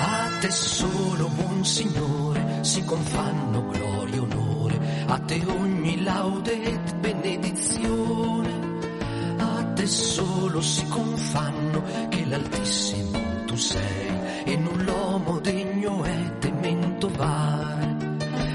A 0.00 0.38
te 0.40 0.50
solo, 0.50 1.26
buon 1.28 1.64
Signore, 1.64 2.62
si 2.62 2.84
confanno 2.84 3.66
gloria 3.66 3.87
a 5.10 5.18
te 5.20 5.42
ogni 5.46 6.02
laude 6.02 6.52
et 6.62 6.94
benedizione, 6.96 8.52
a 9.38 9.64
te 9.74 9.86
solo 9.86 10.60
si 10.60 10.86
confanno 10.86 11.82
che 12.10 12.26
l'Altissimo 12.26 13.18
tu 13.46 13.56
sei 13.56 14.44
e 14.44 14.56
non 14.56 14.76
l'uomo 14.84 15.40
degno 15.40 16.04
è 16.04 16.38
temento 16.38 17.08
vare. 17.08 17.96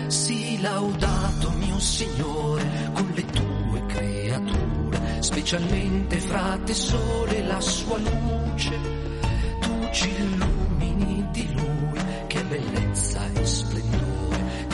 Sii 0.08 0.62
laudato 0.62 1.50
mio 1.58 1.80
Signore 1.80 2.92
con 2.94 3.12
le 3.16 3.26
tue 3.26 3.86
creature, 3.88 5.22
specialmente 5.22 6.20
fra 6.20 6.60
te 6.64 6.74
sole 6.74 7.44
la 7.48 7.60
sua 7.62 7.98
luce, 7.98 8.78
tu 9.60 9.90
ci 9.92 10.33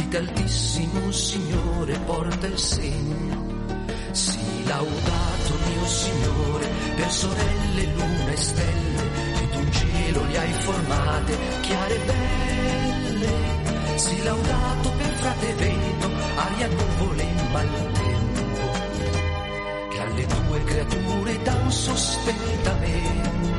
d'altissimo 0.10 1.12
Signore 1.12 2.00
porta 2.00 2.48
il 2.48 2.58
segno. 2.58 3.46
Sii 4.12 4.66
laudato 4.66 5.54
mio 5.68 5.86
Signore 5.86 6.68
per 6.96 7.12
sorelle, 7.12 7.84
luna 7.94 8.32
e 8.32 8.38
stelle, 8.38 9.04
che 9.38 9.50
tu 9.52 9.70
cielo 9.70 10.24
li 10.26 10.38
hai 10.38 10.54
formate, 10.54 11.38
chiare 11.62 11.96
e 11.96 12.06
belle. 12.06 13.98
Sii 13.98 14.24
laudato 14.24 14.92
per 14.98 15.14
frate 15.18 15.54
vento, 15.54 16.10
aria, 16.36 16.68
nuvole 16.68 17.24
e 17.24 17.52
maltempo, 17.52 18.72
che 19.90 20.00
alle 20.00 20.26
tue 20.26 20.64
creature 20.64 21.42
dan 21.44 21.72
sostentamento. 21.72 23.59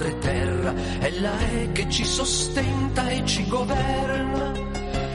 madre 0.00 0.18
terra, 0.18 0.72
ella 1.00 1.38
è 1.38 1.72
che 1.72 1.88
ci 1.90 2.04
sostenta 2.04 3.08
e 3.08 3.24
ci 3.26 3.46
governa. 3.46 4.52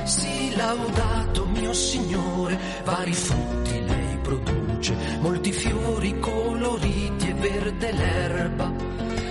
Sii 0.04 0.56
laudato 0.56 1.46
mio 1.48 1.74
Signore, 1.74 2.58
vari 2.84 3.14
frutti 3.14 3.86
lei 3.86 4.18
produce, 4.22 4.96
molti 5.20 5.52
fiori 5.52 6.20
coloriti 6.20 7.30
e 7.30 7.34
verde 7.34 7.92
l'erba. 7.92 8.72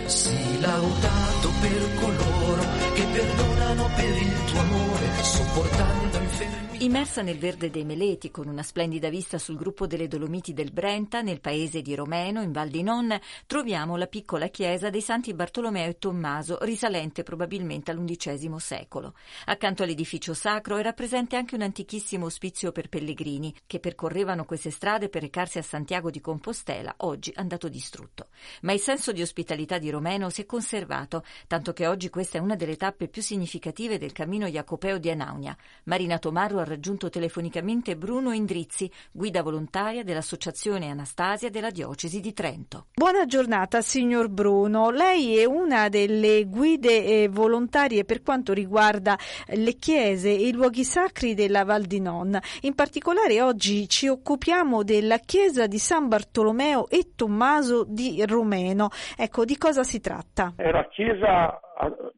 Sii 0.06 0.60
laudato 0.60 1.23
per 1.60 1.94
coloro 1.94 2.62
che 2.94 3.04
perdonano 3.04 3.90
per 3.94 4.16
il 4.16 4.44
tuo 4.44 4.60
amore, 4.60 5.22
sopportando 5.22 6.18
infermità 6.18 6.64
Immersa 6.84 7.22
nel 7.22 7.38
verde 7.38 7.70
dei 7.70 7.84
Meleti, 7.84 8.30
con 8.30 8.46
una 8.46 8.62
splendida 8.62 9.08
vista 9.08 9.38
sul 9.38 9.56
gruppo 9.56 9.86
delle 9.86 10.06
Dolomiti 10.06 10.52
del 10.52 10.70
Brenta, 10.70 11.22
nel 11.22 11.40
paese 11.40 11.80
di 11.80 11.94
Romeno, 11.94 12.42
in 12.42 12.52
Val 12.52 12.68
di 12.68 12.82
Non, 12.82 13.18
troviamo 13.46 13.96
la 13.96 14.06
piccola 14.08 14.48
chiesa 14.48 14.90
dei 14.90 15.00
Santi 15.00 15.32
Bartolomeo 15.32 15.88
e 15.88 15.98
Tommaso, 15.98 16.58
risalente 16.60 17.22
probabilmente 17.22 17.90
all'undicesimo 17.90 18.58
secolo. 18.58 19.14
Accanto 19.46 19.82
all'edificio 19.82 20.34
sacro 20.34 20.76
era 20.76 20.92
presente 20.92 21.36
anche 21.36 21.54
un 21.54 21.62
antichissimo 21.62 22.26
ospizio 22.26 22.70
per 22.70 22.90
pellegrini, 22.90 23.54
che 23.66 23.80
percorrevano 23.80 24.44
queste 24.44 24.70
strade 24.70 25.08
per 25.08 25.22
recarsi 25.22 25.58
a 25.58 25.62
Santiago 25.62 26.10
di 26.10 26.20
Compostela, 26.20 26.96
oggi 26.98 27.32
andato 27.36 27.68
distrutto. 27.68 28.26
Ma 28.62 28.72
il 28.72 28.80
senso 28.80 29.12
di 29.12 29.22
ospitalità 29.22 29.78
di 29.78 29.88
Romeno 29.88 30.28
si 30.28 30.42
è 30.42 30.44
conservato, 30.44 31.24
tanto 31.46 31.72
che 31.72 31.86
oggi 31.86 32.10
questa 32.10 32.38
è 32.38 32.40
una 32.40 32.56
delle 32.56 32.76
tappe 32.76 33.08
più 33.08 33.22
significative 33.22 33.98
del 33.98 34.12
cammino 34.12 34.46
jacopeo 34.46 34.98
di 34.98 35.10
Anaunia. 35.10 35.56
Marina 35.84 36.18
Tomarro 36.18 36.60
ha 36.60 36.64
raggiunto 36.64 37.08
telefonicamente 37.10 37.96
Bruno 37.96 38.32
Indrizzi, 38.32 38.90
guida 39.10 39.42
volontaria 39.42 40.04
dell'Associazione 40.04 40.90
Anastasia 40.90 41.50
della 41.50 41.70
Diocesi 41.70 42.20
di 42.20 42.32
Trento. 42.32 42.86
Buona 42.94 43.26
giornata, 43.26 43.80
signor 43.80 44.28
Bruno. 44.28 44.90
Lei 44.90 45.38
è 45.38 45.44
una 45.44 45.88
delle 45.88 46.44
guide 46.44 47.04
eh, 47.04 47.28
volontarie 47.28 48.04
per 48.04 48.22
quanto 48.22 48.52
riguarda 48.52 49.18
le 49.48 49.74
chiese 49.74 50.30
e 50.30 50.48
i 50.48 50.52
luoghi 50.52 50.84
sacri 50.84 51.34
della 51.34 51.64
Val 51.64 51.82
di 51.82 52.00
Non. 52.00 52.38
In 52.62 52.74
particolare 52.74 53.40
oggi 53.42 53.88
ci 53.88 54.08
occupiamo 54.08 54.82
della 54.82 55.18
chiesa 55.18 55.66
di 55.66 55.78
San 55.78 56.08
Bartolomeo 56.08 56.88
e 56.88 57.12
Tommaso 57.14 57.84
di 57.86 58.22
Romeno. 58.26 58.90
Ecco, 59.16 59.44
di 59.44 59.56
cosa 59.56 59.84
si 59.84 60.00
tratta? 60.00 60.52
È 60.56 60.70
la 60.70 60.86
chiesa 60.88 61.23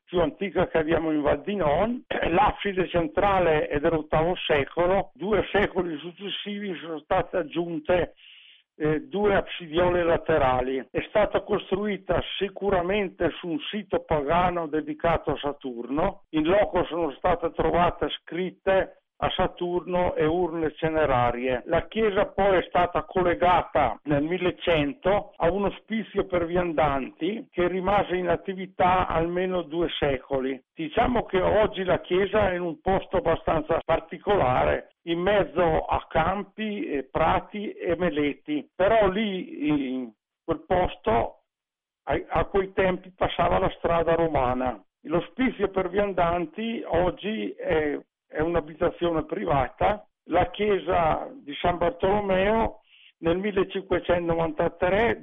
più 0.05 0.21
antica 0.21 0.69
che 0.69 0.79
abbiamo 0.79 1.11
in 1.11 1.23
Val 1.23 1.43
di 1.43 1.57
Non, 1.57 2.05
l'abside 2.31 2.89
centrale 2.89 3.69
è 3.69 3.79
dell'VIII 3.79 4.35
secolo, 4.47 5.11
due 5.15 5.47
secoli 5.51 5.97
successivi 5.99 6.77
sono 6.77 6.99
state 7.01 7.37
aggiunte 7.37 8.15
eh, 8.77 9.01
due 9.03 9.35
absidiole 9.35 10.03
laterali. 10.03 10.87
È 10.91 11.05
stata 11.09 11.41
costruita 11.41 12.21
sicuramente 12.39 13.31
su 13.39 13.49
un 13.49 13.59
sito 13.71 14.05
pagano 14.05 14.67
dedicato 14.67 15.33
a 15.33 15.39
Saturno, 15.39 16.25
in 16.31 16.45
loco 16.45 16.85
sono 16.85 17.11
state 17.13 17.53
trovate 17.53 18.09
scritte 18.21 19.03
a 19.19 19.31
Saturno 19.31 20.15
e 20.15 20.27
urne 20.27 20.73
cinerarie. 20.75 21.63
La 21.67 21.87
chiesa 21.87 22.27
poi 22.27 22.59
è 22.59 22.63
stata 22.69 23.05
collegata 23.05 23.99
nel 24.05 24.23
1100 24.23 25.33
a 25.37 25.51
un 25.51 25.65
ospizio 25.67 26.27
per 26.27 26.47
viandanti 26.47 27.49
che 27.51 27.67
rimase 27.69 28.17
in 28.17 28.29
attività 28.29 29.07
almeno 29.07 29.63
due 29.63 29.89
secoli. 29.99 30.63
Diciamo 30.75 31.25
che 31.25 31.41
oggi 31.41 31.85
la 31.85 32.01
chiesa 32.01 32.51
è 32.51 32.55
in 32.55 32.63
un 32.63 32.81
posto 32.81 33.17
abbastanza 33.19 33.81
particolare, 33.85 34.91
in 35.05 35.21
mezzo 35.21 35.85
a 35.85 36.05
campi, 36.09 37.07
prati 37.11 37.73
e 37.73 37.97
meleti, 37.97 38.69
però 38.75 39.09
lì 39.09 39.69
in 39.69 40.11
quel 40.45 40.63
posto 40.67 41.41
a, 42.05 42.45
quei 42.45 42.73
tempi 42.73 43.11
passava 43.11 43.59
la 43.59 43.71
strada 43.79 44.15
romana. 44.15 44.81
L'ospizio 45.03 45.69
per 45.69 45.89
viandanti 45.89 46.83
oggi 46.85 47.51
è 47.51 47.99
è 48.29 48.41
un'abitazione 48.41 49.25
privata. 49.25 50.07
La 50.29 50.51
chiesa 50.51 51.29
di 51.43 51.55
San 51.61 51.79
Bartolomeo 51.79 52.81
nel 53.19 53.39
1593 53.39 55.23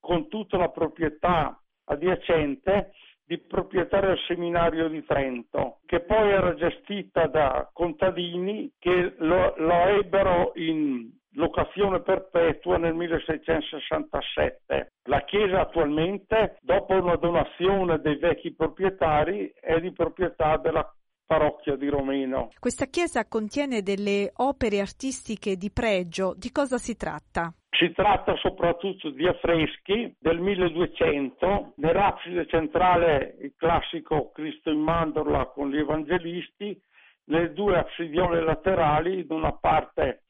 con 0.00 0.28
tutta 0.28 0.56
la 0.56 0.68
proprietà 0.68 1.58
adiacente 1.84 2.92
di 3.24 3.38
proprietà 3.38 4.00
del 4.00 4.18
seminario 4.26 4.88
di 4.88 5.04
Trento, 5.04 5.78
che 5.86 6.00
poi 6.00 6.30
era 6.30 6.54
gestita 6.54 7.26
da 7.28 7.70
contadini 7.72 8.70
che 8.78 9.14
lo, 9.18 9.54
lo 9.56 9.86
ebbero 9.86 10.52
in 10.56 11.08
locazione 11.34 12.00
perpetua 12.00 12.76
nel 12.76 12.94
1667. 12.94 14.92
La 15.04 15.22
chiesa 15.22 15.60
attualmente, 15.60 16.58
dopo 16.60 16.94
una 16.94 17.16
donazione 17.16 18.00
dei 18.00 18.16
vecchi 18.16 18.54
proprietari, 18.54 19.52
è 19.58 19.80
di 19.80 19.92
proprietà 19.92 20.56
della 20.58 20.86
parrocchia 21.32 21.76
di 21.76 21.88
Romeno. 21.88 22.50
Questa 22.58 22.84
chiesa 22.86 23.26
contiene 23.26 23.80
delle 23.80 24.30
opere 24.36 24.80
artistiche 24.80 25.56
di 25.56 25.70
pregio. 25.70 26.34
Di 26.36 26.52
cosa 26.52 26.76
si 26.76 26.94
tratta? 26.94 27.54
Si 27.70 27.90
tratta 27.92 28.36
soprattutto 28.36 29.08
di 29.08 29.26
affreschi 29.26 30.14
del 30.18 30.38
1200, 30.40 31.72
nell'abside 31.76 32.46
centrale 32.46 33.36
il 33.40 33.54
classico 33.56 34.30
Cristo 34.32 34.70
in 34.70 34.80
mandorla 34.80 35.46
con 35.46 35.70
gli 35.70 35.78
evangelisti, 35.78 36.78
nelle 37.24 37.54
due 37.54 37.78
absidiole 37.78 38.42
laterali, 38.42 39.24
da 39.24 39.34
una 39.34 39.52
parte 39.52 40.24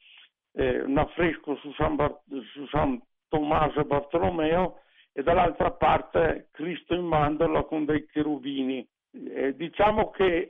eh, 0.53 0.83
un 0.83 0.97
affresco 0.97 1.57
su 1.57 1.73
San, 1.73 1.95
Bar- 1.95 2.21
su 2.53 2.65
San 2.67 3.01
Tommaso 3.27 3.81
e 3.81 3.83
Bartolomeo 3.83 4.79
e 5.11 5.21
dall'altra 5.21 5.71
parte 5.71 6.47
Cristo 6.51 6.93
in 6.93 7.05
mandorla 7.05 7.63
con 7.63 7.83
dei 7.83 8.05
cherubini. 8.05 8.87
Eh, 9.11 9.53
diciamo 9.55 10.09
che 10.09 10.47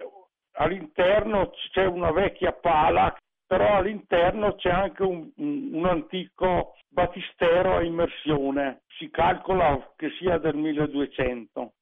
all'interno 0.53 1.51
c'è 1.71 1.85
una 1.85 2.11
vecchia 2.11 2.51
pala, 2.51 3.15
però 3.45 3.77
all'interno 3.77 4.55
c'è 4.55 4.69
anche 4.69 5.03
un, 5.03 5.29
un, 5.35 5.85
antico 5.85 6.73
battistero 6.89 7.77
a 7.77 7.83
immersione, 7.83 8.83
si 8.97 9.09
calcola 9.09 9.93
che 9.95 10.09
sia 10.19 10.37
del 10.37 10.55
1200. 10.55 11.73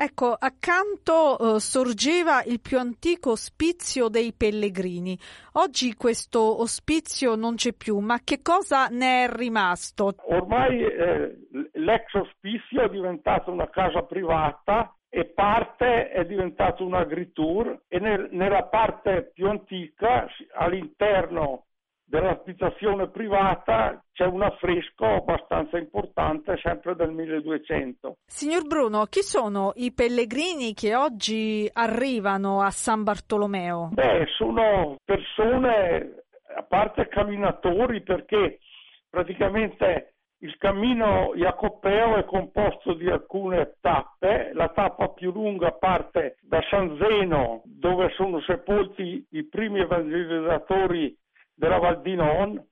Ecco, 0.00 0.32
accanto 0.38 1.56
eh, 1.56 1.58
sorgeva 1.58 2.44
il 2.44 2.60
più 2.60 2.78
antico 2.78 3.32
ospizio 3.32 4.08
dei 4.08 4.32
pellegrini. 4.32 5.18
Oggi 5.54 5.94
questo 5.94 6.60
ospizio 6.60 7.34
non 7.34 7.56
c'è 7.56 7.72
più, 7.72 7.98
ma 7.98 8.20
che 8.22 8.40
cosa 8.40 8.86
ne 8.86 9.24
è 9.24 9.28
rimasto? 9.28 10.14
Ormai 10.26 10.84
eh, 10.84 11.48
l'ex 11.72 12.14
ospizio 12.14 12.82
è 12.82 12.88
diventato 12.88 13.50
una 13.50 13.68
casa 13.70 14.02
privata 14.02 14.94
e 15.10 15.24
parte 15.24 16.10
è 16.10 16.24
diventato 16.24 16.84
un 16.84 16.94
agritour 16.94 17.82
e 17.88 17.98
nel, 17.98 18.28
nella 18.32 18.64
parte 18.64 19.30
più 19.32 19.48
antica 19.48 20.26
all'interno 20.54 21.64
dell'abitazione 22.08 23.08
privata 23.08 24.02
c'è 24.12 24.24
un 24.24 24.42
affresco 24.42 25.04
abbastanza 25.04 25.76
importante, 25.76 26.58
sempre 26.62 26.94
del 26.94 27.10
1200. 27.10 28.16
Signor 28.26 28.66
Bruno, 28.66 29.04
chi 29.04 29.20
sono 29.20 29.72
i 29.76 29.92
pellegrini 29.92 30.72
che 30.72 30.96
oggi 30.96 31.68
arrivano 31.70 32.62
a 32.62 32.70
San 32.70 33.02
Bartolomeo? 33.02 33.90
Beh, 33.92 34.26
sono 34.36 34.96
persone, 35.04 36.24
a 36.56 36.62
parte 36.62 37.08
camminatori, 37.08 38.02
perché 38.02 38.58
praticamente 39.10 40.14
il 40.40 40.56
cammino 40.56 41.32
jacopeo 41.34 42.16
è 42.16 42.24
composto 42.24 42.94
di 42.94 43.08
alcune 43.08 43.74
tappe, 43.80 44.52
la 44.54 44.68
tappa 44.68 45.08
più 45.08 45.32
lunga 45.32 45.72
parte 45.72 46.36
da 46.42 46.60
San 46.70 46.96
Zeno 47.00 47.62
dove 47.64 48.10
sono 48.10 48.40
sepolti 48.42 49.26
i 49.30 49.48
primi 49.48 49.80
evangelizzatori 49.80 51.16
della 51.54 51.78
Val 51.78 52.02
di 52.02 52.14
Non, 52.14 52.64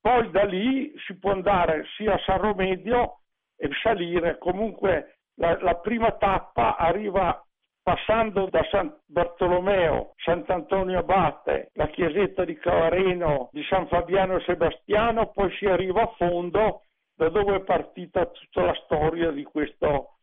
poi 0.00 0.30
da 0.30 0.44
lì 0.44 0.92
si 1.06 1.18
può 1.18 1.32
andare 1.32 1.84
sia 1.96 2.14
a 2.14 2.18
San 2.18 2.38
Romedio 2.38 3.20
e 3.56 3.70
salire, 3.82 4.36
comunque 4.36 5.20
la, 5.36 5.56
la 5.62 5.76
prima 5.76 6.12
tappa 6.12 6.76
arriva 6.76 7.40
passando 7.82 8.48
da 8.50 8.62
San 8.70 8.92
Bartolomeo, 9.06 10.12
Sant'Antonio 10.16 10.98
Abate, 10.98 11.70
la 11.74 11.86
chiesetta 11.86 12.44
di 12.44 12.58
Cavareno, 12.58 13.48
di 13.52 13.62
San 13.62 13.86
Fabiano 13.86 14.36
e 14.36 14.42
Sebastiano, 14.42 15.30
poi 15.30 15.50
si 15.52 15.66
arriva 15.66 16.02
a 16.02 16.12
fondo 16.16 16.82
da 17.16 17.30
dove 17.30 17.56
è 17.56 17.60
partita 17.62 18.26
tutta 18.26 18.62
la 18.62 18.74
storia 18.84 19.30
di 19.30 19.42
questo, 19.42 20.16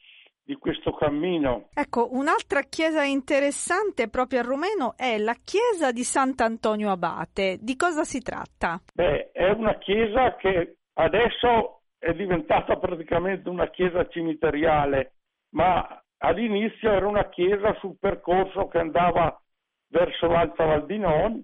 di 0.43 0.56
questo 0.56 0.93
cammino. 0.93 1.69
Ecco, 1.73 2.10
un'altra 2.13 2.62
chiesa 2.62 3.03
interessante 3.03 4.10
proprio 4.10 4.39
a 4.39 4.43
Romeno 4.43 4.93
è 4.95 5.17
la 5.17 5.36
chiesa 5.43 5.91
di 5.91 6.03
Sant'Antonio 6.03 6.91
Abate. 6.91 7.58
Di 7.60 7.75
cosa 7.75 8.03
si 8.03 8.21
tratta? 8.21 8.79
Beh, 8.93 9.32
è 9.32 9.49
una 9.49 9.77
chiesa 9.79 10.36
che 10.36 10.77
adesso 10.93 11.82
è 11.97 12.13
diventata 12.13 12.77
praticamente 12.77 13.49
una 13.49 13.69
chiesa 13.69 14.08
cimiteriale, 14.10 15.15
ma 15.53 16.03
all'inizio 16.17 16.91
era 16.91 17.08
una 17.08 17.27
chiesa 17.29 17.73
sul 17.79 17.97
percorso 17.99 18.67
che 18.67 18.77
andava 18.77 19.36
verso 19.88 20.27
l'Alta 20.27 20.65
Val 20.65 20.86
di 20.86 20.97
Non 20.99 21.43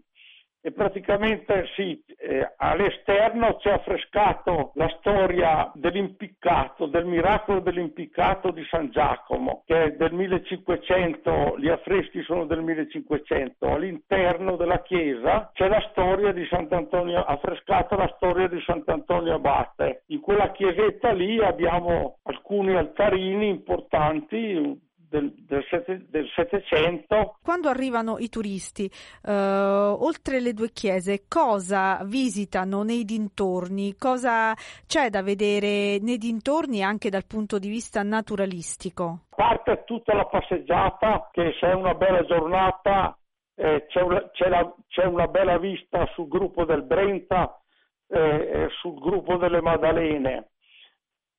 e 0.62 0.72
praticamente 0.72 1.68
sì, 1.76 2.02
eh, 2.18 2.54
all'esterno 2.58 3.56
c'è 3.58 3.72
affrescato 3.72 4.72
la 4.76 4.90
storia 5.00 5.72
dell'impiccato, 5.74 6.88
del 6.88 7.06
miracolo 7.06 7.62
dell'impiccato 7.62 8.52
di 8.52 8.66
San 8.70 8.92
Giacomo, 8.92 9.64
che 9.66 9.84
è 9.84 9.92
del 9.92 10.14
1500, 10.14 11.56
gli 11.58 11.70
affreschi 11.70 12.22
sono 12.24 12.46
del 12.46 12.62
1500. 12.62 13.68
All'interno 13.68 14.58
della 14.58 14.82
chiesa 14.82 15.50
c'è 15.54 15.68
la 15.70 15.86
storia 15.92 16.34
di 16.34 16.46
Sant'Antonio, 16.48 17.24
affrescata 17.24 17.96
la 17.96 18.12
storia 18.18 18.48
di 18.48 18.62
Sant'Antonio 18.66 19.36
Abate. 19.36 20.04
In 20.08 20.20
quella 20.20 20.52
chiesetta 20.52 21.12
lì 21.12 21.42
abbiamo 21.42 22.18
alcuni 22.24 22.76
altarini 22.76 23.48
importanti, 23.48 24.88
del, 25.10 25.34
del, 25.36 25.66
del 26.08 26.28
700. 26.36 27.40
Quando 27.44 27.68
arrivano 27.68 28.18
i 28.20 28.30
turisti, 28.30 28.90
eh, 29.24 29.32
oltre 29.32 30.40
le 30.40 30.54
due 30.54 30.70
chiese, 30.72 31.24
cosa 31.28 32.02
visitano 32.06 32.84
nei 32.84 33.04
dintorni? 33.04 33.96
Cosa 33.96 34.54
c'è 34.88 35.10
da 35.10 35.24
vedere 35.24 35.98
nei 36.00 36.18
dintorni 36.18 36.84
anche 36.84 37.10
dal 37.10 37.26
punto 37.26 37.58
di 37.58 37.70
vista 37.70 38.04
naturalistico? 38.04 39.26
Parte 39.36 39.84
tutta 39.86 40.14
la 40.14 40.26
passeggiata, 40.26 41.30
che 41.32 41.56
se 41.60 41.68
è 41.68 41.74
una 41.74 41.96
bella 41.96 42.24
giornata 42.26 43.18
eh, 43.56 43.86
c'è, 43.88 44.02
una, 44.02 44.30
c'è, 44.32 44.48
la, 44.48 44.74
c'è, 44.88 45.06
una, 45.06 45.28
bella 45.28 45.58
vista 45.58 46.06
sul 46.14 46.28
gruppo 46.28 46.64
del 46.66 46.84
Brenta 46.84 47.60
eh, 48.08 48.68
sul 48.80 49.00
gruppo 49.00 49.38
delle 49.38 49.62
Maddalene 49.62 50.52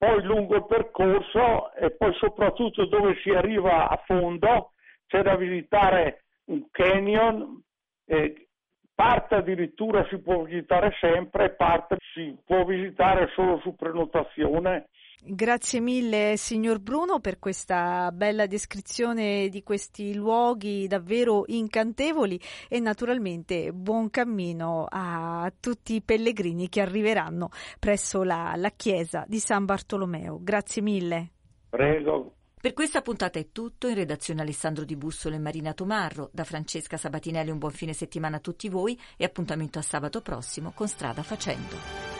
poi 0.01 0.23
lungo 0.23 0.57
il 0.57 0.65
percorso 0.65 1.75
e 1.75 1.91
poi 1.91 2.15
soprattutto 2.15 2.87
dove 2.87 3.17
si 3.23 3.29
arriva 3.29 3.87
a 3.87 4.03
fondo 4.07 4.73
c'è 5.07 5.21
da 5.21 5.37
visitare 5.37 6.25
un 6.47 6.71
canyon, 6.71 7.61
eh, 8.07 8.49
parte 8.95 9.35
addirittura 9.35 10.07
si 10.09 10.19
può 10.23 10.45
visitare 10.45 10.97
sempre, 11.01 11.51
parte 11.51 11.99
si 12.15 12.35
può 12.47 12.65
visitare 12.65 13.29
solo 13.35 13.59
su 13.59 13.75
prenotazione 13.75 14.89
Grazie 15.23 15.81
mille 15.81 16.37
signor 16.39 16.79
Bruno 16.79 17.21
per 17.21 17.39
questa 17.39 18.11
bella 18.11 18.47
descrizione 18.47 19.51
di 19.51 19.63
questi 19.63 20.15
luoghi 20.15 20.87
davvero 20.87 21.45
incantevoli 21.47 22.41
e 22.69 22.81
naturalmente 22.81 23.71
buon 23.73 24.09
cammino 24.09 24.87
a 24.89 25.53
tutti 25.61 25.97
i 25.97 26.01
pellegrini 26.01 26.71
che 26.71 26.81
arriveranno 26.81 27.51
presso 27.79 28.23
la, 28.23 28.55
la 28.57 28.71
chiesa 28.71 29.25
di 29.29 29.39
San 29.41 29.67
Bartolomeo. 29.67 30.39
Grazie 30.41 30.81
mille. 30.81 31.31
Prego. 31.69 32.37
Per 32.59 32.73
questa 32.73 33.03
puntata 33.03 33.39
è 33.39 33.49
tutto. 33.53 33.89
In 33.89 33.95
redazione 33.95 34.41
Alessandro 34.41 34.85
Di 34.85 34.97
Bussolo 34.97 35.35
e 35.35 35.39
Marina 35.39 35.75
Tomarro. 35.75 36.31
Da 36.33 36.45
Francesca 36.45 36.97
Sabatinelli 36.97 37.51
un 37.51 37.59
buon 37.59 37.73
fine 37.73 37.93
settimana 37.93 38.37
a 38.37 38.41
tutti 38.41 38.69
voi 38.69 38.99
e 39.17 39.25
appuntamento 39.25 39.79
a 39.79 39.83
sabato 39.83 40.23
prossimo 40.23 40.73
con 40.75 40.89
Strada 40.89 41.23
Facendo. 41.23 42.20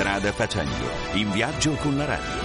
Strada 0.00 0.32
facendo, 0.32 0.90
in 1.12 1.30
viaggio 1.30 1.74
con 1.74 1.94
la 1.94 2.06
radio. 2.06 2.40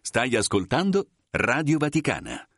Stai 0.00 0.36
ascoltando 0.36 1.08
Radio 1.30 1.78
Vaticana. 1.78 2.48